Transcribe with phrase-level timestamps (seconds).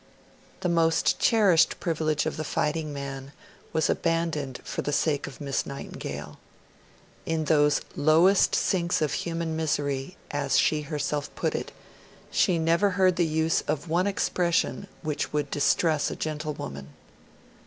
[0.61, 3.33] The most cherished privilege of the fighting man
[3.71, 6.39] was abandoned for the sake of Miss Nightingale.
[7.27, 11.71] In those 'lowest sinks of human misery', as she herself put it,
[12.31, 16.89] she never heard the use of one expression 'which could distress a gentlewoman'.